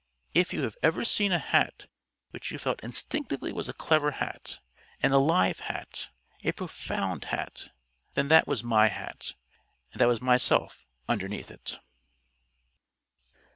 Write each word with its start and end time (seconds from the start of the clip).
If 0.33 0.51
you 0.51 0.63
have 0.63 0.77
ever 0.81 1.05
seen 1.05 1.31
a 1.31 1.37
hat 1.37 1.85
which 2.31 2.49
you 2.49 2.57
felt 2.57 2.83
instinctively 2.83 3.53
was 3.53 3.69
a 3.69 3.71
clever 3.73 4.09
hat, 4.17 4.57
an 5.03 5.11
alive 5.11 5.59
hat, 5.59 6.09
a 6.43 6.53
profound 6.53 7.25
hat, 7.25 7.69
then 8.15 8.27
that 8.29 8.47
was 8.47 8.63
my 8.63 8.87
hat 8.87 9.35
and 9.91 10.01
that 10.01 10.07
was 10.07 10.19
myself 10.19 10.87
underneath 11.07 11.51
it. 11.51 11.77